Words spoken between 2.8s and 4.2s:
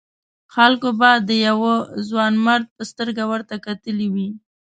سترګه ورته کتلي